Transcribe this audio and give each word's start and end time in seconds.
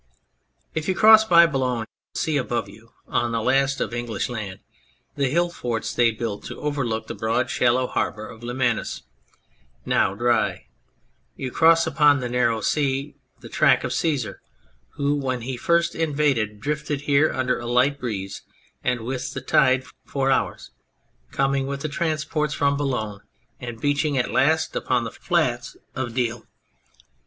If 0.73 0.87
you 0.87 0.95
cross 0.95 1.25
by 1.25 1.45
Boulogne 1.45 1.85
you 2.15 2.19
see 2.19 2.35
above 2.35 2.67
you, 2.67 2.89
on 3.07 3.31
the 3.33 3.39
last 3.39 3.79
of 3.79 3.93
English 3.93 4.29
land, 4.29 4.57
the 5.15 5.29
hill 5.29 5.51
forts 5.51 5.93
they 5.93 6.09
built 6.09 6.43
to 6.45 6.59
overlook 6.59 7.05
the 7.05 7.13
broad 7.13 7.51
shallow 7.51 7.85
harbour 7.85 8.27
of 8.27 8.41
Lemanus, 8.41 9.03
now 9.85 10.15
dry; 10.15 10.65
you 11.35 11.51
cross 11.51 11.85
upon 11.85 12.19
the 12.19 12.29
narrow 12.29 12.61
sea 12.61 13.13
the 13.41 13.47
track 13.47 13.83
of 13.83 13.93
Caesar, 13.93 14.41
who, 14.93 15.13
when 15.13 15.41
he 15.41 15.55
first 15.55 15.93
invaded, 15.93 16.59
drifted 16.59 17.01
here 17.01 17.31
under 17.31 17.59
a 17.59 17.67
light 17.67 17.99
breeze 17.99 18.41
and 18.83 19.01
with 19.01 19.35
the 19.35 19.39
tide 19.41 19.83
for 20.07 20.31
hours, 20.31 20.71
coming 21.31 21.67
with 21.67 21.81
the 21.81 21.87
transports 21.89 22.55
from 22.55 22.75
Boulogne 22.75 23.21
and 23.59 23.79
beaching 23.79 24.17
at 24.17 24.31
last 24.31 24.75
upon 24.75 25.03
the 25.03 25.11
flats 25.11 25.77
of 25.93 26.15
Deal. 26.15 26.47